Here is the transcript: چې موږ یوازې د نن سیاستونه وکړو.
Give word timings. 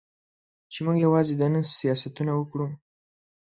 چې 0.71 0.79
موږ 0.85 0.97
یوازې 1.05 1.33
د 1.37 1.43
نن 1.53 1.63
سیاستونه 1.79 2.31
وکړو. 2.35 2.67